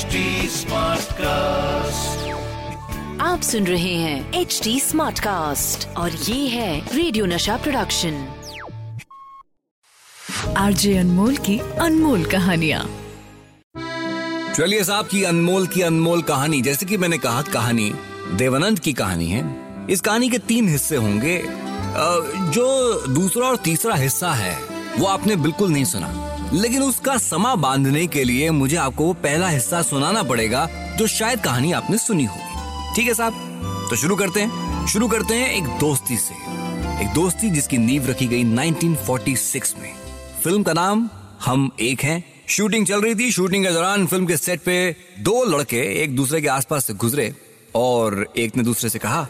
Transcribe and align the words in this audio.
HD 0.00 0.20
Smartcast. 0.50 2.20
आप 3.20 3.40
सुन 3.42 3.66
रहे 3.66 3.94
हैं 3.94 4.32
एच 4.32 4.60
डी 4.64 4.80
स्मार्ट 4.80 5.18
कास्ट 5.18 5.88
और 5.96 6.12
ये 6.12 6.48
है 6.48 6.96
रेडियो 6.96 7.26
नशा 7.26 7.56
प्रोडक्शन 7.56 8.28
आरजे 10.56 10.96
अनमोल 10.98 11.36
की 11.36 11.58
अनमोल 11.58 12.24
कहानियाँ। 12.24 12.84
चलिए 14.54 14.84
साहब 14.84 15.06
की 15.06 15.22
अनमोल 15.22 15.66
की 15.66 15.80
अनमोल 15.80 16.22
कहानी 16.22 16.62
जैसे 16.62 16.86
कि 16.86 16.96
मैंने 16.96 17.18
कहा 17.18 17.42
कहानी 17.42 17.92
देवानंद 18.32 18.78
की 18.78 18.92
कहानी 18.92 19.30
है। 19.30 19.44
इस 19.90 20.00
कहानी 20.00 20.30
के 20.30 20.38
तीन 20.38 20.68
हिस्से 20.68 20.96
होंगे। 20.96 21.42
जो 22.50 23.06
दूसरा 23.06 23.46
और 23.46 23.56
तीसरा 23.56 23.94
हिस्सा 23.94 24.32
है 24.32 24.58
वो 24.98 25.06
आपने 25.06 25.36
बिल्कुल 25.36 25.70
नहीं 25.70 25.84
सुना। 25.84 26.29
लेकिन 26.52 26.82
उसका 26.82 27.16
समा 27.18 27.54
बांधने 27.54 28.06
के 28.06 28.24
लिए 28.24 28.50
मुझे 28.50 28.76
आपको 28.76 29.04
वो 29.04 29.12
पहला 29.12 29.48
हिस्सा 29.48 29.82
सुनाना 29.82 30.22
पड़ेगा 30.22 30.68
जो 30.98 31.06
शायद 31.06 31.40
कहानी 31.40 31.72
आपने 31.72 31.98
सुनी 31.98 32.24
होगी। 32.24 32.96
ठीक 32.96 33.08
है 33.08 33.14
साहब? 33.14 33.86
तो 33.90 33.96
शुरू 33.96 34.16
करते 34.16 34.40
हैं। 34.40 34.86
शुरू 34.86 35.08
करते 35.08 35.34
हैं 35.34 35.50
एक 35.50 35.64
दोस्ती 35.64 36.16
से। 36.16 36.34
एक 37.02 37.12
दोस्ती 37.14 37.50
जिसकी 37.50 37.78
नींव 37.78 38.06
रखी 38.06 38.26
गई 38.26 38.44
1946 38.44 39.74
में। 39.78 39.92
फ़िल्म 40.44 40.62
का 40.62 40.72
नाम 40.72 41.10
हम 41.44 41.70
एक 41.80 42.02
हैं। 42.02 42.24
शूटिंग 42.48 42.86
चल 42.86 43.02
रही 43.02 43.14
थी। 43.14 43.32
शूटिंग 43.32 43.64
के 43.64 43.72
दौरान 43.72 44.06
फ़िल्म 44.06 44.26
के 44.26 44.36
सेट 44.36 44.60
पे 44.60 44.96
दो 45.18 45.44
लड़के 45.44 46.02
एक 46.02 46.16
दूसरे 46.16 46.40
के 46.40 46.48
आसपास 46.48 46.84
से 46.84 46.94
गुजरे 46.94 47.34
और 47.74 48.32
एक 48.36 48.56
ने 48.56 48.62
दूसरे 48.62 48.90
से 48.90 48.98
कहा, 48.98 49.28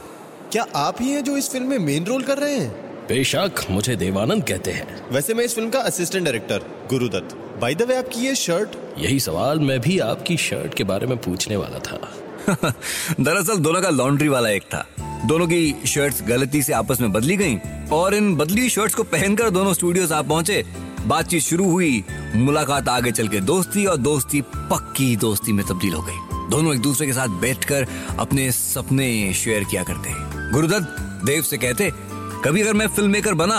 क्या 0.52 0.66
आप 0.77 0.97
ही 1.01 1.11
हैं 1.11 1.25
जो 1.25 1.37
इस 1.37 1.51
फ़िल्म 1.51 1.66
में 1.66 1.79
मेन 1.79 2.05
रोल 2.05 2.23
कर 2.23 2.39
रहे 2.39 2.55
हैं? 2.55 2.90
बेशक 3.11 3.53
मुझे 3.71 3.97
देवानंद 3.97 4.45
कहते 4.45 4.71
हैं। 4.71 5.11
वैसे 5.13 5.35
मैं 5.35 5.45
इस 5.45 5.55
फ़िल्म 5.55 5.71
का 5.71 5.79
assistant 5.79 6.25
director 6.25 6.59
Guru Dutt. 6.91 7.61
By 7.61 7.75
the 7.75 7.83
way 7.83 7.97
आपकी 7.97 8.21
ये 8.21 8.35
शर्ट 8.35 8.69
यही 8.99 9.21
सवाल 9.21 9.61
मैं 9.61 9.81
भी 9.81 9.99
आपकी 9.99 10.37
शर्ट 10.37 10.75
के 10.75 10.85
बारे 10.85 11.07
में 11.07 11.17
पूछने 11.17 11.57
वाला 11.57 11.79
था। 11.79 12.13
दरअसल 13.21 13.57
दोनों 13.57 13.83
का 13.83 13.91
लॉन्ड्री 13.91 14.29
वाला 14.29 14.49
एक 14.49 14.63
था। 14.63 14.87
दोनों 15.27 15.47
की 15.47 15.75
शर्ट्स 15.87 16.23
गलती 16.23 16.63
से 16.63 16.73
आपस 16.73 17.01
में 17.01 17.13
बदली 17.13 17.37
गईं 17.37 17.59
और 17.93 18.15
इन 18.15 18.37
बदली 18.37 18.61
हुई 18.61 18.69
शर्ट्स 18.69 18.95
को 18.95 19.02
पहनकर 19.02 19.51
दोनों 19.51 19.73
स्टूडियोज 19.74 20.13
आ 20.13 20.23
पहुँचे। 20.23 20.65
बातचीत 21.07 21.43
शुरू 21.43 21.71
हुई 21.71 22.05
मुलाकात 22.35 22.89
आगे 22.89 23.13
चल 23.13 23.29
के 23.29 23.41
दोस्ती 23.41 23.87
और 23.87 23.97
दोस्ती 23.97 24.41
पक्की 24.41 25.17
दोस्ती 25.17 25.52
में 25.52 25.67
तब्दील 25.67 25.93
हो 25.93 26.02
गई। 26.02 26.51
दोनों 26.51 26.74
एक 26.74 26.80
दूसरे 26.80 27.07
के 27.07 27.13
साथ 27.13 27.29
बैठकर 27.29 27.87
अपने 28.19 28.52
सपने 28.52 29.35
शेयर 29.35 29.65
किया 29.65 29.83
करते। 29.83 30.15
गुरुदत्त 30.52 30.97
देव 31.27 31.43
से 31.43 31.57
कहते 31.59 32.10
कभी 32.45 32.60
अगर 32.63 32.74
मैं 32.74 32.87
फ़िल्म 32.88 33.10
मेकर 33.10 33.35
बना 33.35 33.57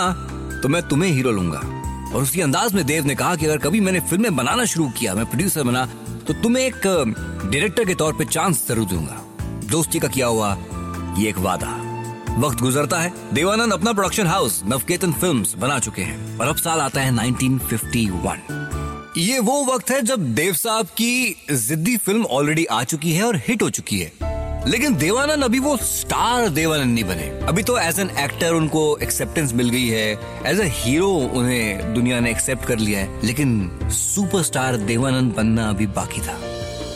तो 0.62 0.68
मैं 0.68 0.80
तुम्हें 0.88 1.10
हीरो 1.10 1.30
लूँगा। 1.30 1.58
और 2.14 2.22
उसी 2.22 2.40
अंदाज 2.40 2.72
में 2.74 2.84
देव 2.86 3.04
ने 3.06 3.14
कहा 3.14 3.34
कि 3.36 3.46
अगर 3.46 3.58
कभी 3.58 3.80
मैंने 3.80 4.00
फ़िल्में 4.00 4.34
बनाना 4.36 4.64
शुरू 4.64 4.88
किया, 4.98 5.14
मैं 5.14 5.24
प्रोड्यूसर 5.26 5.62
बना 5.62 5.84
तो 6.26 6.34
तुम्हें 6.42 6.64
एक 6.64 6.80
डायरेक्टर 7.44 7.84
के 7.84 7.94
तौर 7.94 8.12
पे 8.16 8.24
चांस 8.24 8.66
ज़रूर 8.68 8.86
दूँगा। 8.88 9.20
दोस्ती 9.70 9.98
का 9.98 10.08
किया 10.08 10.26
हुआ 10.26 10.56
ये 11.18 11.28
एक 11.28 11.38
वादा। 11.38 11.68
वक्त 12.38 12.60
गुजरता 12.60 13.00
है। 13.00 13.12
देवानंद 13.34 13.72
अपना 13.72 13.92
प्रोडक्शन 13.92 14.26
हाउस 14.26 14.60
नवकेतन 14.66 15.12
फिल्म्स 15.12 15.54
बना 15.56 15.78
चुके 15.78 16.02
हैं। 16.02 16.38
और 16.38 16.46
अब 16.46 16.56
साल 16.56 16.80
आता 16.80 17.00
है 17.00 17.12
1951 17.12 18.38
ये 19.18 19.38
वो 19.40 19.64
वक्त 19.64 19.90
है 19.90 20.00
जब 20.02 20.34
देव 20.34 20.54
साहब 20.54 20.86
की 20.98 21.36
जिद्दी 21.52 21.96
फ़िल्म 21.96 22.24
ऑलरेडी 22.26 22.64
आ 22.64 22.82
चुकी 22.84 23.12
है 23.12 23.22
और 23.22 23.36
हिट 23.48 23.62
हो 23.62 23.70
चुकी 23.70 23.98
है। 23.98 24.31
लेकिन 24.66 24.94
देवानंद 24.94 25.44
अभी 25.44 25.58
वो 25.58 25.76
स्टार 25.76 26.48
देवानंद 26.48 26.94
नहीं 26.94 27.04
बने। 27.04 27.28
अभी 27.48 27.62
तो 27.62 27.78
एज 27.78 28.00
एन 28.00 28.10
एक्टर 28.18 28.52
उनको 28.52 28.98
एक्सेप्टेंस 28.98 29.52
मिल 29.52 29.68
गई 29.68 29.88
है। 29.88 30.18
एज 30.46 30.60
ए 30.60 30.66
हीरो 30.66 31.08
उन्हें 31.08 31.94
दुनिया 31.94 32.20
ने 32.20 32.30
एक्सेप्ट 32.30 32.64
कर 32.64 32.78
लिया 32.78 33.00
है। 33.00 33.26
लेकिन 33.26 33.78
सुपरस्टार 33.84 34.76
देवानंद 34.76 35.34
बनना 35.34 35.68
अभी 35.68 35.86
बाकी 35.86 36.20
था। 36.20 36.38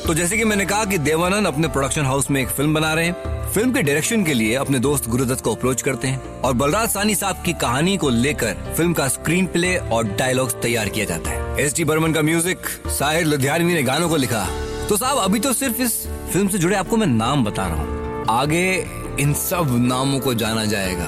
तो 0.06 0.14
जैसे 0.14 0.36
कि 0.36 0.44
मैंने 0.44 0.64
कहा 0.66 0.84
कि 0.84 0.98
देवानंद 0.98 1.46
अपने 1.46 1.68
प्रोडक्शन 1.68 2.02
हाउस 2.02 2.30
में 2.30 2.40
एक 2.40 2.48
फ़िल्म 2.48 2.74
बना 2.74 2.94
रहे 2.94 3.06
हैं। 3.06 3.50
फ़िल्म 3.52 3.72
के 3.72 3.82
डायरेक्शन 3.82 4.24
के 4.24 4.34
लिए 4.34 4.54
अपने 4.54 4.78
दोस्त 4.78 5.08
गुरुदत्त 5.08 5.40
को 5.40 5.54
अप्रोच 5.54 5.82
करते 5.82 6.08
हैं। 6.08 6.40
और 6.40 6.52
बलराज 6.52 6.88
सानी 6.88 7.14
साहब 7.14 7.42
की 7.46 7.52
कहानी 7.52 7.96
को 7.96 8.10
लेकर 8.10 8.74
फ़िल्म 8.76 8.92
का 8.92 9.08
स्क्रीन 9.08 9.46
प्ले 9.46 9.76
और 9.76 10.04
डायलॉग्स 10.04 10.54
तैयार 10.54 10.88
किया 10.88 11.04
जाता 11.04 11.30
है। 11.30 11.64
एस 11.64 11.74
टी 11.74 11.84
बर्मन 11.84 12.12
का 12.12 12.22
म्यूज़िक 12.22 12.66
साहिर 12.88 13.26
लुधियानवी 13.26 13.74
ने 13.74 13.82
गानों 13.82 14.08
को 14.08 14.16
लिखा। 14.16 14.46
तो 14.88 14.96
साहब, 14.96 15.18
अभी 15.18 15.38
तो 15.40 15.52
सिर्फ़ 15.52 15.82
इस 15.82 16.05
फ़िल्म 16.32 16.48
से 16.48 16.58
जुड़े 16.58 16.76
आपको 16.76 16.96
मैं 16.96 17.06
नाम 17.06 17.44
बता 17.44 17.66
रहा 17.66 17.76
हूँ। 17.76 18.24
आगे 18.30 18.86
इन 19.20 19.32
सब 19.32 19.66
नामों 19.80 20.18
को 20.20 20.34
जाना 20.34 20.64
जाएगा। 20.64 21.04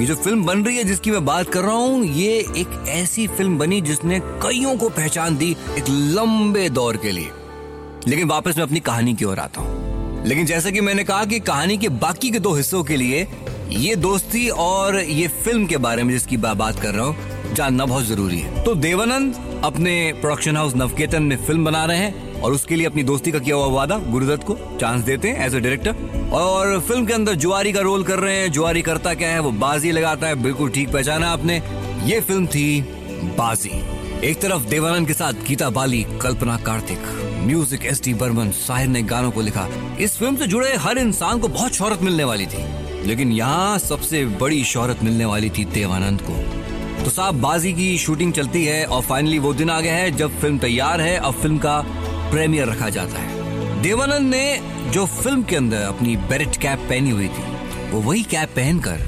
ये 0.00 0.06
जो 0.06 0.14
फ़िल्म 0.14 0.44
बन 0.44 0.64
रही 0.64 0.76
है, 0.76 0.84
जिसकी 0.84 1.10
मैं 1.10 1.24
बात 1.24 1.48
कर 1.48 1.60
रहा 1.60 1.74
हूँ, 1.74 2.04
ये 2.04 2.38
एक 2.56 2.84
ऐसी 2.88 3.26
फ़िल्म 3.26 3.58
बनी 3.58 3.80
जिसने 3.80 4.20
कईयों 4.20 4.76
को 4.76 4.88
पहचान 4.88 5.36
दी 5.36 5.50
एक 5.50 5.84
लंबे 5.88 6.68
दौर 6.68 6.96
के 6.96 7.12
लिए। 7.12 7.30
लेकिन 8.08 8.28
वापस 8.28 8.56
मैं 8.56 8.64
अपनी 8.64 8.80
कहानी 8.80 9.14
की 9.14 9.24
ओर 9.24 9.38
आता 9.38 9.60
हूँ। 9.60 10.26
लेकिन 10.26 10.46
जैसा 10.46 10.70
कि 10.70 10.80
मैंने 10.80 11.04
कहा 11.04 11.24
कि 11.24 11.40
कहानी 11.40 11.78
के 11.78 11.88
बाकी 11.88 12.30
के 12.30 12.38
दो 12.38 12.54
हिस्सों 12.54 12.84
के 12.84 12.96
लिए 12.96 13.26
ये 13.70 13.96
दोस्ती 13.96 14.48
और 14.48 15.00
ये 15.00 15.28
फ़िल्म 15.28 15.66
के 15.66 15.76
बारे 15.76 16.02
में 16.02 16.14
जिसकी 16.14 16.36
बात 16.36 16.80
कर 16.80 16.94
रहा 16.94 17.06
हूँ, 17.06 17.16
जानना 17.54 17.86
बहुत 17.86 18.04
ज़रूरी 18.04 18.38
है। 18.38 18.64
तो 18.64 18.74
देवानंद 18.74 19.60
अपने 19.64 20.12
प्रोडक्शन 20.12 20.56
हाउस 20.56 20.76
नवकेतन 20.76 21.22
में 21.22 21.36
फ़िल्म 21.36 21.64
बना 21.64 21.84
रहे 21.84 21.98
हैं। 21.98 22.27
और 22.38 22.52
उसके 22.52 22.76
लिए 22.76 22.86
अपनी 22.86 23.02
दोस्ती 23.02 23.32
का 23.32 23.38
किया 23.38 23.56
हुआ 23.56 23.66
वादा, 23.66 23.98
गुरुदत्त 24.00 24.44
को 24.46 24.56
चांस 24.80 25.02
देते 25.04 25.28
हैं 25.28 25.46
एज 25.46 25.54
ए 25.54 25.60
डायरेक्टर 25.60 26.30
और 26.32 26.78
फ़िल्म 26.80 27.06
के 27.06 27.12
अंदर 27.12 27.34
जुआरी 27.34 27.72
का 27.72 27.80
रोल 27.80 28.04
कर 28.04 28.18
रहे 28.18 28.36
हैं, 28.36 28.50
जुआरी 28.52 28.82
करता 28.82 29.14
क्या 29.14 29.30
है, 29.30 29.40
वो 29.40 29.50
बाजी 29.52 29.92
लगाता 29.92 30.26
है, 30.26 30.34
बिल्कुल 30.42 30.70
ठीक 30.70 30.92
पहचाना 30.92 31.28
आपने। 31.28 31.62
ये 32.04 32.20
फ़िल्म 32.20 32.46
थी 32.46 32.80
बाजी। 33.38 33.70
एक 34.24 34.40
तरफ़ 34.40 34.68
देवानंद 34.68 35.06
के 35.06 35.12
साथ 35.12 35.46
Geeta 35.46 35.70
Bali, 35.70 36.04
Kalpana 36.22 36.56
Kartik 36.56 36.98
music 37.46 37.84
S 37.84 38.02
T 38.02 38.14
Burman, 38.14 38.50
Sahir 38.50 38.88
ने 38.88 39.02
गानों 39.04 39.30
को 39.30 39.40
लिखा। 39.40 39.68
इस 40.00 40.16
फ़िल्म 40.16 40.36
से 40.36 40.46
जुड़े 40.46 40.74
हर 40.76 40.98
इंसान 40.98 41.38
को 41.38 41.48
बहुत 41.48 41.74
शोहरत 41.74 42.02
मिलने 42.02 42.24
वाली 42.24 42.46
थी। 42.46 42.66
लेकिन 43.06 43.32
यहाँ 43.32 43.78
सबसे 43.78 44.24
बड़ी 44.40 44.62
शोहरत 44.64 45.02
मिलने 45.02 45.24
वाली 45.24 45.50
थी 45.50 45.64
देवानंद 45.64 46.22
को। 46.22 47.04
तो 47.04 47.10
साहब, 47.10 47.40
बाजी 47.40 47.72
की 47.72 47.96
शूटिंग 47.98 48.32
चलती 48.32 48.64
है 48.64 48.84
और 48.84 49.02
फाइनली 49.02 49.38
वो 49.38 49.52
दिन 49.54 49.70
आ 49.70 49.80
गया 49.80 49.94
है 49.94 50.10
जब 50.10 50.38
फ़िल्म 50.40 50.58
तैयार 50.58 51.00
है। 51.00 51.16
अब 51.16 51.34
फ़िल्म 51.34 51.58
का 51.58 51.80
प्रीमियर 52.30 52.68
रखा 52.68 52.88
जाता 52.88 53.18
है। 53.18 53.38
देवानंद 53.82 54.34
ने 54.34 54.60
जो 54.90 55.06
फ़िल्म 55.06 55.42
के 55.42 55.56
अंदर 55.56 55.82
अपनी 55.82 56.16
बेरेट 56.16 56.56
कैप 56.56 56.78
पहनी 56.78 57.10
हुई 57.10 57.28
थी, 57.28 57.42
वो 57.90 58.00
वही 58.00 58.22
कैप 58.22 58.48
पहनकर 58.48 59.00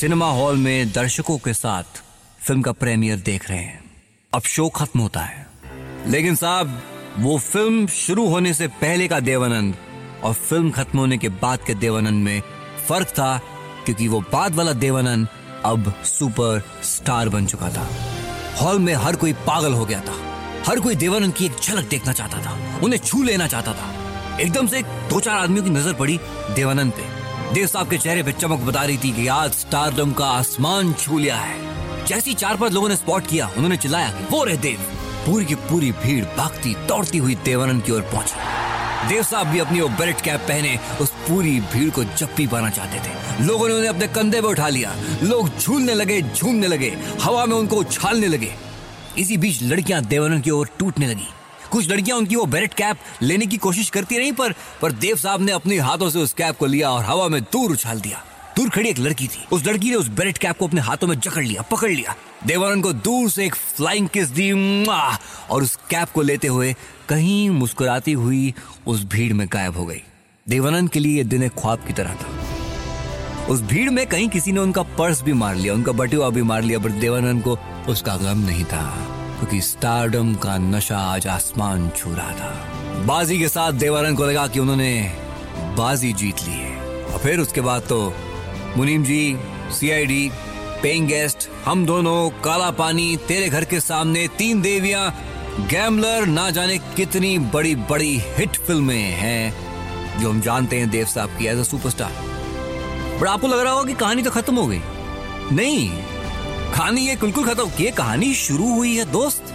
सिनेमा 0.00 0.30
हॉल 0.30 0.56
में 0.56 0.92
दर्शकों 0.92 1.38
के 1.38 1.54
साथ 1.54 1.82
फ़िल्म 2.40 2.62
का 2.62 2.72
प्रीमियर 2.72 3.16
देख 3.16 3.50
रहे 3.50 3.58
हैं। 3.58 3.84
अब 4.34 4.42
शो 4.42 4.68
खत्म 4.68 5.00
होता 5.00 5.20
है। 5.20 5.46
लेकिन 6.06 6.34
साहब, 6.34 6.82
वो 7.18 7.38
फ़िल्म 7.38 7.86
शुरू 7.86 8.28
होने 8.28 8.54
से 8.54 8.66
पहले 8.66 9.08
का 9.08 9.20
देवानंद 9.20 9.74
और 10.24 10.32
फ़िल्म 10.32 10.70
खत्म 10.70 10.98
होने 10.98 11.18
के 11.18 11.28
बाद 11.28 11.58
के 11.66 11.74
देवानंद 11.74 12.24
में 12.24 12.42
फ़र्क 12.88 13.06
था, 13.06 13.40
क्योंकि 13.84 14.08
वो 14.08 14.20
बाद 14.20 14.54
वाला 14.54 14.72
देवानंद 14.72 15.28
अब 15.64 15.94
सुपर 16.04 16.62
स्टार 16.82 17.28
बन 17.28 17.46
चुका 17.46 17.68
था। 17.68 17.88
हॉल 18.60 18.78
में 18.78 18.94
हर 18.94 19.16
कोई 19.16 19.32
पागल 19.32 19.72
हो 19.72 19.84
गया 19.86 20.00
था। 20.00 20.37
हर 20.66 20.80
कोई 20.80 20.94
देवानंद 20.94 21.34
की 21.34 21.44
एक 21.44 21.60
झलक 21.62 21.88
देखना 21.88 22.12
चाहता 22.12 22.38
था, 22.38 22.80
उन्हें 22.82 23.00
छू 23.00 23.22
लेना 23.22 23.46
चाहता 23.46 23.72
था। 23.72 24.38
एकदम 24.40 24.66
से 24.66 24.82
दो 24.82 25.20
चार 25.20 25.38
आदमियों 25.38 25.64
की 25.64 25.70
नज़र 25.70 25.92
पड़ी 25.92 26.18
देवानंद 26.54 26.92
पे। 26.92 27.54
देव 27.54 27.66
साहब 27.66 27.90
के 27.90 27.98
चेहरे 27.98 28.22
पे 28.22 28.32
चमक 28.32 28.60
बता 28.60 28.82
रही 28.82 28.98
थी 28.98 29.12
कि 29.12 29.26
आज 29.26 29.52
स्टारडम 29.52 30.12
का 30.12 30.26
आसमान 30.26 30.92
छू 30.92 31.18
लिया 31.18 31.36
है। 31.36 32.06
जैसी 32.06 32.34
चार 32.34 32.56
पाँच 32.56 32.72
लोगों 32.72 32.88
ने 32.88 32.96
स्पॉट 32.96 33.26
किया, 33.26 33.50
उन्होंने 33.56 33.76
चिल्लाया 33.76 34.10
कि 34.10 34.24
वो 34.30 34.44
रहे 34.44 34.56
देव। 34.56 34.78
पूरी 35.26 35.44
की 35.44 35.54
पूरी 35.54 35.92
भीड़ 35.92 36.24
भागती, 36.36 36.74
दौड़ती 36.88 37.18
हुई 37.18 37.34
देवानंद 37.44 37.82
की 37.82 37.92
ओर 37.92 38.02
पहुँची। 38.12 39.08
देव 39.08 39.22
साहब 39.22 39.46
भी 39.46 39.58
अपनी 39.58 39.80
वो 39.80 39.88
बेरेट 39.88 40.20
कैप 40.20 40.40
पहने 40.40 40.78
उस 41.00 41.10
पूरी 41.28 41.58
भीड़ 41.72 41.90
को 41.90 42.04
जप्पी 42.04 42.46
पाना 42.46 42.70
चाहते 42.70 42.98
थे। 42.98 43.44
लोगों 43.44 43.68
ने 43.68 43.74
उन्हें 43.74 43.88
अपने 43.88 44.06
कंधे 44.08 44.40
पर 44.40 44.48
उठा 44.48 44.68
लिया। 44.68 44.94
लोग 45.22 45.58
झूलने 45.58 45.94
लगे, 45.94 46.22
झूमने 46.22 46.66
लगे। 46.66 46.96
हवा 47.22 47.44
में 47.46 47.56
उनको 47.56 47.76
उछालने 47.76 48.26
लगे। 48.26 48.54
इसी 49.18 49.36
बीच 49.36 49.62
लड़कियाँ 49.62 50.02
देवानंद 50.04 50.42
की 50.42 50.50
ओर 50.50 50.68
टूटने 50.78 51.06
लगी। 51.06 51.28
कुछ 51.70 51.88
लड़कियाँ 51.88 52.18
उनकी 52.18 52.36
वो 52.36 52.44
बेरेट 52.46 52.74
कैप 52.74 52.98
लेने 53.22 53.46
की 53.46 53.56
कोशिश 53.56 53.90
करती 53.90 54.18
रही, 54.18 54.32
पर 54.32 54.54
पर 54.82 54.92
देव 54.92 55.16
साहब 55.16 55.42
ने 55.42 55.52
अपने 55.52 55.78
हाथों 55.78 56.10
से 56.10 56.18
उस 56.18 56.32
कैप 56.32 56.56
को 56.56 56.66
लिया 56.66 56.90
और 56.90 57.04
हवा 57.04 57.28
में 57.28 57.40
दूर 57.42 57.72
उछाल 57.72 58.00
दिया। 58.00 58.22
दूर 58.56 58.68
खड़ी 58.68 58.88
एक 58.88 58.98
लड़की 58.98 59.26
थी। 59.26 59.44
उस 59.52 59.66
लड़की 59.66 59.90
ने 59.90 59.96
उस 59.96 60.08
बेरेट 60.08 60.38
कैप 60.38 60.58
को 60.58 60.66
अपने 60.66 60.80
हाथों 60.80 61.06
में 61.06 61.18
जकड़ 61.20 61.44
लिया, 61.44 61.62
पकड़ 61.62 61.90
लिया। 61.90 62.14
देवानंद 62.46 62.82
को 62.82 62.92
दूर 62.92 63.30
से 63.30 63.44
एक 63.46 63.54
फ्लाइंग 63.54 64.08
किस 64.08 64.28
दी 64.28 64.50
और 65.50 65.62
उस 65.62 65.76
कैप 65.90 66.10
को 66.10 66.22
लेते 66.22 66.48
हुए 66.48 66.74
कहीं 67.08 67.48
मुस्कुराती 67.50 68.12
हुई 68.12 68.54
उस 68.86 69.04
भीड़ 69.04 69.32
में 69.32 69.46
गायब 69.52 69.76
हो 69.76 69.84
गई। 69.86 70.02
देवानंद 70.46 70.90
के 70.90 71.00
लिए 71.00 71.16
ये 71.16 71.24
दिन 71.24 71.42
एक 71.42 71.52
ख्वाब 71.52 71.84
की 71.86 71.92
तरह 71.92 72.14
था। 72.14 73.46
उस 73.46 73.60
भीड़ 73.62 73.90
में 73.90 74.06
कहीं 74.06 74.28
किसी 74.28 74.52
ने 74.52 74.60
उनका 74.60 74.82
पर्स 74.82 75.22
भी 75.22 75.32
मार 75.32 75.54
लिया, 75.54 75.74
उनका 75.74 75.92
बटुआ 75.92 76.28
भी 76.30 76.42
मार 76.42 76.62
लिया, 76.62 76.78
पर 76.78 76.90
देवानंद 76.90 77.42
को 77.42 77.58
उसका 77.88 78.16
गम 78.16 78.38
नहीं 78.38 78.64
था, 78.64 78.82
क्योंकि 79.38 79.60
स्टारडम 79.60 80.34
का 80.34 80.56
नशा 80.58 80.98
आज 80.98 81.26
आसमान 81.26 81.88
छू 81.96 82.14
रहा 82.14 82.32
था। 82.32 83.04
बाजी 83.06 83.38
के 83.38 83.48
साथ 83.48 83.72
देवानंद 83.80 84.16
को 84.16 84.26
लगा 84.26 84.46
कि 84.46 84.60
उन्होंने 84.60 84.92
बाजी 85.78 86.12
जीत 86.12 86.42
ली 86.42 86.54
है। 86.54 86.76
और 87.04 87.18
फिर 87.18 87.40
उसके 87.40 87.60
बाद 87.60 87.82
तो 87.82 88.00
मुनीम 88.76 89.04
जी 89.04 89.36
सीआईडी 89.70 90.30
पेइंग 90.82 91.06
गेस्ट 91.08 91.48
हम 91.64 91.86
दोनों, 91.86 92.28
काला 92.44 92.70
पानी, 92.72 93.16
तेरे 93.28 93.48
घर 93.48 93.64
के 93.64 93.80
सामने, 93.80 94.26
तीन 94.28 94.60
देवियाँ 94.62 95.10
गैमलर 95.70 96.26
ना 96.26 96.50
जाने 96.50 96.78
कितनी 96.96 97.38
बड़ी 97.48 97.74
बड़ी 97.88 98.16
हिट 98.36 98.56
फ़िल्में 98.56 99.10
हैं, 99.14 100.20
जो 100.20 100.30
हम 100.30 100.40
जानते 100.40 100.78
हैं 100.78 100.90
देव 100.90 101.06
साहब 101.06 101.38
की 101.38 101.46
एज 101.46 101.58
अ 101.58 101.62
सुपरस्टार 101.62 102.12
बट 103.20 103.26
आपको 103.28 103.46
लग 103.46 103.60
रहा 103.60 103.72
होगा 103.72 103.86
कि 103.86 103.94
कहानी 103.94 104.22
तो 104.22 104.30
खत्म 104.30 104.54
हो 104.56 104.66
गई। 104.66 104.80
नहीं 105.52 105.90
कहानी 106.72 107.00
ये 107.00 107.14
बिल्कुल 107.16 107.44
खत्म। 107.44 107.70
ये 107.80 107.90
कहानी 107.90 108.32
शुरू 108.34 108.74
हुई 108.74 108.96
है, 108.96 109.04
दोस्त। 109.12 109.54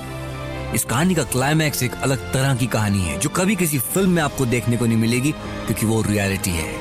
इस 0.75 0.83
कहानी 0.86 1.15
का 1.15 1.24
क्लाइमैक्स 1.24 1.83
एक 1.83 1.94
अलग 2.04 2.31
तरह 2.33 2.56
की 2.56 2.68
कहानी 2.68 3.01
है, 3.01 3.18
जो 3.19 3.30
कभी 3.30 3.56
किसी 3.56 3.80
फ़िल्म 3.80 4.10
में 4.10 4.21
आपको 4.24 4.45
देखने 4.45 4.77
को 4.77 4.86
नहीं 4.86 4.98
मिलेगी, 4.98 5.31
क्योंकि 5.31 5.86
वो 5.86 6.01
रियलिटी 6.01 6.51
है। 6.51 6.71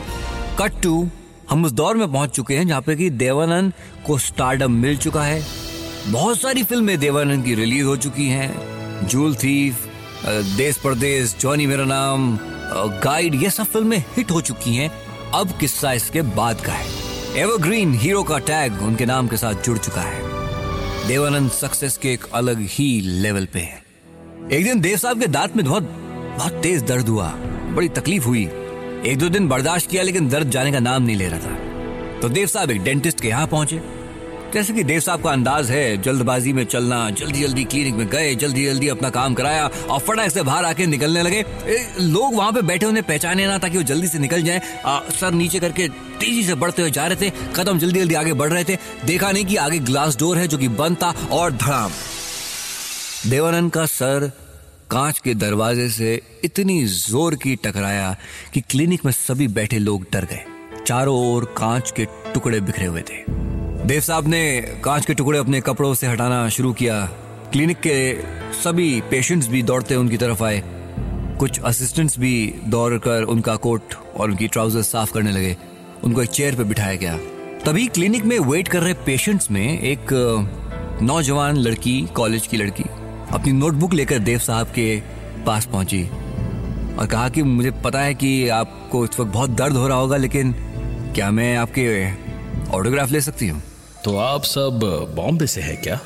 कट 0.58 0.81
टू 0.82 1.08
हम 1.50 1.64
उस 1.64 1.73
दौर 1.73 1.96
में 1.96 2.11
पहुँच 2.12 2.31
चुके 2.31 2.56
हैं 2.56 2.67
जहाँ 2.69 2.82
पे 2.82 2.96
कि 2.96 3.11
देवानंद 3.12 3.73
को 4.06 4.19
स्टारडम 4.19 4.73
मिल 4.73 4.96
चुका 4.96 5.23
है। 5.23 5.43
बहुत 6.06 6.40
सारी 6.40 6.62
फ़िल्में 6.62 6.99
देवानंद 6.99 7.44
की 7.44 7.55
रिलीज़ 7.55 7.84
हो 7.87 7.96
चुकी 7.96 8.29
हैं। 8.29 9.06
जूल 9.06 9.34
थीफ 9.34 9.87
देश 10.56 10.76
परदेश 10.76 11.37
जॉनी 11.40 11.67
मेरा 11.67 11.84
नाम 11.84 12.37
गाइड 13.05 13.34
ये 13.43 13.50
सब 13.50 13.64
फ़िल्में 13.67 13.99
हिट 14.17 14.31
हो 14.31 14.40
चुकी 14.40 14.75
हैं। 14.76 14.90
अब 15.34 15.52
किस्सा 15.61 15.93
इसके 15.93 16.23
बाद 16.34 16.61
का 16.61 16.73
है। 16.73 17.01
एवरग्रीन 17.37 17.94
हीरो 17.94 18.23
का 18.23 18.38
टैग 18.38 18.82
उनके 18.82 19.06
नाम 19.06 19.29
के 19.29 19.37
साथ 19.37 19.55
जुड़ 19.55 19.79
चुका 19.79 20.00
है। 20.00 20.23
देवानंद 21.08 21.50
सक्सेस 21.50 21.96
के 21.96 22.12
एक 22.12 22.25
अलग 22.34 22.61
ही 22.61 23.00
लेवल 23.00 23.46
पे 23.46 23.58
है। 23.58 23.82
एक 24.52 24.64
दिन 24.64 24.81
देव 24.81 24.96
साहब 24.96 25.20
के 25.20 25.26
दांत 25.26 25.56
में 25.56 25.67
बहुत 25.67 25.82
बहुत 26.38 26.52
तेज 26.52 26.82
दर्द 26.82 27.08
हुआ। 27.08 27.29
बड़ी 27.75 27.88
तकलीफ़ 27.88 28.25
हुई। 28.25 28.44
एक 29.06 29.17
दो 29.19 29.29
दिन 29.29 29.49
बर्दाश्त 29.49 29.90
किया, 29.90 30.02
लेकिन 30.02 30.29
दर्द 30.29 30.50
जाने 30.50 30.73
का 30.73 30.79
नाम 30.79 31.02
नहीं 31.02 31.17
ले 31.17 31.29
रहा 31.29 31.38
था। 31.38 31.55
तो 32.20 32.29
देव 32.29 32.46
साहब 32.46 32.70
एक 32.70 32.82
डेंटिस्ट 32.82 33.20
के 33.20 33.29
यहाँ 33.29 33.46
पहुँचे। 33.46 33.82
जैसे 34.54 34.72
कि 34.72 34.82
देव 34.84 35.00
साहब 35.00 35.22
का 35.22 35.31
अंदाज 35.31 35.70
है, 35.70 35.96
जल्दबाजी 36.02 36.52
में 36.52 36.64
चलना, 36.64 36.99
जल्दी 37.10 37.40
जल्दी 37.40 37.64
क्लिनिक 37.64 37.94
में 37.94 38.06
गए, 38.08 38.34
जल्दी 38.34 38.64
जल्दी 38.66 38.88
अपना 38.88 39.10
काम 39.10 39.34
कराया 39.34 39.66
और 39.66 40.00
फटाक 40.00 40.31
से 40.31 40.43
बाहर 40.43 40.64
आके 40.64 40.87
निकलने 40.87 41.22
लगे। 41.22 41.44
लोग 42.00 42.34
वहाँ 42.34 42.52
पे 42.52 42.62
बैठे 42.62 42.87
उन्हें 42.87 43.04
पहचाने 43.04 43.46
ना 43.46 43.56
ताकि 43.58 43.76
वो 43.76 43.82
जल्दी 43.82 44.08
से 44.08 44.19
निकल 44.19 44.43
जाए। 44.43 44.60
सर 45.10 45.32
नीचे 45.32 45.58
करके 45.60 45.88
तेज़ी 45.88 46.43
से 46.44 46.54
बढ़ते 46.54 46.82
हुए 46.82 46.90
जा 46.90 47.06
रहे 47.06 47.16
थे, 47.16 47.32
कदम 47.56 47.78
जल्दी 47.78 48.00
जल्दी 48.00 48.14
आगे 48.14 48.32
बढ़ 48.34 48.52
रहे 48.52 48.64
थे। 48.64 48.76
देखा 49.04 49.31
नहीं 49.32 49.44
कि 49.44 49.56
आगे 49.56 49.78
ग्लास 49.81 50.19
डोर 50.19 50.38
है 50.38 50.46
जो 50.49 50.58
कि 50.58 50.69
बंद 50.70 50.96
था 50.96 51.14
और 51.32 51.52
धड़ाम। 51.52 51.90
देवानंद 53.26 53.72
का 53.72 53.87
सर 53.87 54.31
कांच 54.90 55.19
के 55.19 55.34
दरवाजे 55.34 55.88
से 55.88 56.20
इतनी 56.44 56.84
ज़ोर 56.87 57.34
की 57.34 57.56
टकराया 57.56 58.16
कि 58.55 58.60
क्लिनिक 58.60 59.05
में 59.05 59.12
सभी 59.12 59.48
बैठे 59.50 59.78
लोग 59.78 60.06
डर 60.12 60.25
गए। 60.25 60.44
चारों 60.87 61.16
ओर 61.26 61.44
कांच 61.56 61.90
के 61.90 62.05
टुकड़े 62.34 62.60
बिखरे 62.60 62.87
हुए 62.87 63.02
थे। 63.02 63.20
देव 63.87 64.00
साहब 64.00 64.26
ने 64.29 64.61
कांच 64.84 65.06
के 65.06 65.14
टुकड़े 65.14 65.38
अपने 65.38 65.61
कपड़ों 65.61 65.93
से 65.94 66.06
हटाना 66.06 66.49
शुरू 66.49 66.73
किया। 66.73 67.05
क्लिनिक 67.52 67.76
के 67.87 68.52
सभी 68.55 69.00
पेशेंट्स 69.11 69.49
भी 69.49 69.62
दौड़ते 69.62 69.94
उनकी 69.94 70.17
तरफ़ 70.17 70.43
आए। 70.44 70.62
कुछ 71.38 71.58
असिस्टेंट्स 71.61 72.19
भी 72.19 72.32
दौड़ 72.67 72.99
कर 72.99 73.23
उनका 73.25 73.56
कोट 73.56 73.94
और 74.17 74.31
उनकी 74.31 74.49
ट्राउज़र 74.49 74.82
साफ़ 74.82 75.12
करने 75.12 75.32
लगे। 75.32 75.56
उनको 76.05 76.23
एक 76.23 76.29
चेयर 76.29 76.56
पर 76.56 76.64
बिठाया 76.64 76.96
गया। 76.96 77.17
तभी 77.64 77.87
क्लिनिक 77.87 78.25
में 78.25 78.38
वेट 78.40 78.69
कर 78.69 78.82
रहे 78.82 78.94
पेशेंट्स 79.06 79.50
में 79.50 79.81
एक 79.81 80.12
नौजवान 81.02 81.56
लड़की, 81.56 82.00
कॉलेज 82.14 82.46
की 82.46 82.56
लड़की, 82.56 82.84
अपनी 83.32 83.52
नोटबुक 83.52 83.94
लेकर 83.94 84.19
देव 84.20 84.38
साहब 84.38 84.67
के 84.69 85.00
पास 85.46 85.67
पहुँची 85.67 86.05
और 86.05 87.06
कहा 87.06 87.29
कि 87.29 87.43
मुझे 87.43 87.70
पता 87.84 88.00
है 88.00 88.14
कि 88.14 88.49
आपको 88.50 89.05
इस 89.05 89.20
वक्त 89.20 89.32
बहुत 89.32 89.50
दर्द 89.50 89.76
हो 89.76 89.88
रहा 89.88 89.99
होगा, 89.99 90.17
लेकिन 90.17 90.55
क्या 91.14 91.31
मैं 91.31 91.56
आपके 91.56 92.11
ऑटोग्राफ 92.70 93.11
ले 93.11 93.20
सकती 93.20 93.49
हूँ? 93.49 93.62
तो 94.04 94.16
आप 94.16 94.43
सब 94.43 94.81
बॉम्बे 95.16 95.46
से 95.46 95.60
है 95.60 95.76
क्या? 95.76 96.00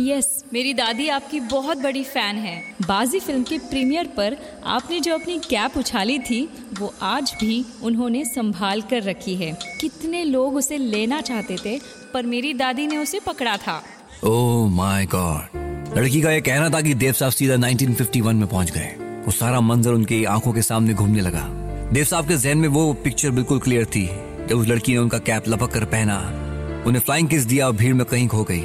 यस 0.00 0.42
yes, 0.42 0.52
मेरी 0.52 0.74
दादी 0.74 1.08
आपकी 1.08 1.40
बहुत 1.40 1.78
बड़ी 1.78 2.04
फ़ैन 2.04 2.36
है। 2.36 2.62
बाजी 2.82 3.18
फ़िल्म 3.20 3.42
के 3.42 3.58
प्रीमियर 3.58 4.06
पर 4.06 4.36
आपने 4.64 5.00
जो 5.00 5.14
अपनी 5.14 5.38
कैप 5.38 5.76
उछाली 5.76 6.18
थी 6.18 6.48
वो 6.78 6.94
आज 7.02 7.34
भी 7.40 7.64
उन्होंने 7.82 8.24
संभाल 8.24 8.82
कर 8.82 9.02
रखी 9.02 9.34
है। 9.34 9.52
कितने 9.80 10.24
लोग 10.24 10.56
उसे 10.56 10.78
लेना 10.78 11.20
चाहते 11.20 11.56
थे 11.64 11.78
पर 12.14 12.26
मेरी 12.26 12.54
दादी 12.54 12.86
ने 12.86 12.96
उसे 12.96 13.20
पकड़ा 13.20 13.56
था। 13.56 13.82
ओह 14.24 14.68
माय 14.68 15.06
गॉड 15.06 15.96
लड़की 15.98 16.20
का 16.22 16.30
ये 16.30 16.40
कहना 16.40 16.68
था 16.70 16.80
कि 16.80 16.94
देव 16.94 17.12
साहब 17.12 17.32
सीधा 17.32 17.54
1951 17.54 18.34
में 18.34 18.46
पहुँच 18.48 18.70
गए। 18.70 18.94
वो 19.26 19.30
सारा 19.30 19.60
मंजर 19.60 19.90
उनकी 19.90 20.24
आँखों 20.24 20.52
के 20.52 20.62
सामने 20.62 20.94
घूमने 20.94 21.20
लगा। 21.20 21.46
देव 21.92 22.04
साहब 22.04 22.28
के 22.28 22.36
जहन 22.36 22.58
में 22.58 22.68
वो 22.68 22.92
पिक्चर 22.94 23.30
बिल्कुल 23.30 23.58
क्लियर 23.58 23.84
थी 23.84 24.06
जब 24.46 24.58
उस 24.58 24.68
लड़की 24.68 24.92
ने 24.92 24.98
उनका 24.98 25.18
कैप 25.18 25.48
लपक 25.48 25.70
कर 25.70 25.84
पहना। 25.84 26.16
उन्हें 26.86 27.00
फ्लाइंग 27.00 27.28
किस 27.28 27.44
दिया 27.44 27.66
और 27.66 27.72
भीड़ 27.72 27.94
में 27.94 28.04
कहीं 28.06 28.28
खो 28.28 28.42
गई। 28.44 28.62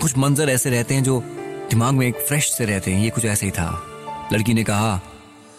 कुछ 0.00 0.16
मंजर 0.18 0.48
ऐसे 0.48 0.70
रहते 0.70 0.94
हैं 0.94 1.02
जो 1.02 1.20
दिमाग 1.70 1.94
में 1.94 2.06
एक 2.06 2.16
फ्रेश 2.18 2.50
से 2.52 2.64
रहते 2.64 2.90
हैं। 2.90 3.02
ये 3.04 3.10
कुछ 3.10 3.24
ऐसे 3.24 3.46
ही 3.46 3.52
था। 3.52 3.82
लड़की 4.32 4.54
ने 4.54 4.64
कहा 4.64 5.00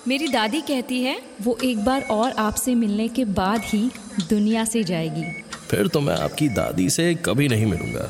मेरी 0.07 0.27
दादी 0.27 0.61
कहती 0.61 1.01
है 1.03 1.19
वो 1.41 1.57
एक 1.63 1.83
बार 1.85 2.01
और 2.01 2.31
आपसे 2.31 2.75
मिलने 2.75 3.07
के 3.07 3.25
बाद 3.25 3.61
ही 3.65 3.91
दुनिया 4.29 4.65
से 4.65 4.83
जाएगी। 4.83 5.23
फिर 5.69 5.87
तो 5.87 6.01
मैं 6.01 6.17
आपकी 6.17 6.49
दादी 6.49 6.89
से 6.89 7.13
कभी 7.15 7.47
नहीं 7.47 7.65
मिलूँगा। 7.65 8.09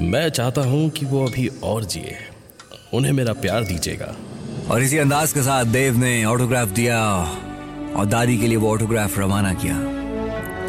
मैं 0.00 0.28
चाहता 0.28 0.62
हूँ 0.62 0.90
कि 0.90 1.06
वो 1.06 1.26
अभी 1.26 1.46
और 1.62 1.84
जिए। 1.84 2.16
उन्हें 2.94 3.12
मेरा 3.12 3.32
प्यार 3.32 3.64
दीजिएगा। 3.64 4.14
और 4.70 4.82
इसी 4.82 4.98
अंदाज 4.98 5.32
के 5.32 5.42
साथ 5.42 5.64
देव 5.64 5.96
ने 5.96 6.24
ऑटोग्राफ 6.24 6.68
दिया 6.68 7.00
और 7.96 8.06
दादी 8.06 8.38
के 8.38 8.46
लिए 8.46 8.56
वो 8.56 8.72
ऑटोग्राफ 8.72 9.18
रवाना 9.18 9.54
किया। 9.54 9.91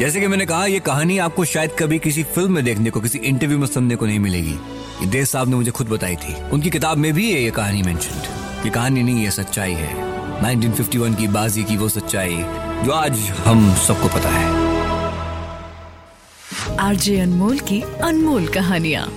जैसे 0.00 0.20
कि 0.20 0.26
मैंने 0.26 0.46
कहा 0.46 0.66
ये 0.66 0.78
कहानी 0.80 1.16
आपको 1.18 1.44
शायद 1.44 1.70
कभी 1.78 1.98
किसी 1.98 2.22
फ़िल्म 2.34 2.52
में 2.52 2.64
देखने 2.64 2.90
को 2.90 3.00
किसी 3.00 3.18
इंटरव्यू 3.18 3.58
में 3.58 3.66
सुनने 3.66 3.96
को 3.96 4.06
नहीं 4.06 4.18
मिलेगी। 4.18 4.54
ये 5.00 5.06
देव 5.06 5.24
साहब 5.24 5.48
ने 5.48 5.56
मुझे 5.56 5.70
खुद 5.70 5.88
बताई 5.88 6.16
थी। 6.16 6.34
उनकी 6.50 6.70
किताब 6.70 6.98
में 6.98 7.12
भी 7.12 7.30
है 7.32 7.42
ये 7.42 7.50
कहानी 7.50 7.82
मेंशन 7.82 8.22
ये 8.64 8.70
कहानी 8.70 9.02
नहीं 9.02 9.24
है 9.24 9.30
सच्चाई 9.30 9.72
है। 9.72 9.92
1951 10.42 11.14
की 11.14 11.28
बाजी 11.28 11.64
की 11.64 11.76
वो 11.76 11.88
सच्चाई 11.88 12.36
जो 12.84 12.92
आज 12.92 13.18
हम 13.44 13.74
सबको 13.86 14.08
पता 14.08 14.28
है। 14.28 14.46
आरजे 16.80 17.18
अनमोल 17.20 17.58
की 17.58 17.80
अनमोल 18.02 18.48
कहानियाँ। 18.48 19.12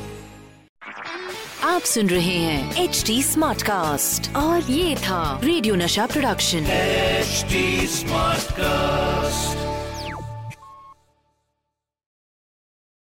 आप 1.64 1.82
सुन 1.82 2.08
रहे 2.08 2.38
हैं 2.38 2.84
एच 2.84 3.04
डी 3.08 3.22
स्मार्ट 3.24 3.62
कास्ट 3.62 4.36
और 4.36 4.72
ये 4.72 4.96
था 4.96 5.40
रेडियो 5.44 5.76
नशा 5.76 6.06
प्रोडक्शन। 6.06 6.66
H 6.72 7.46
smart 7.92 8.52
cast 8.52 9.57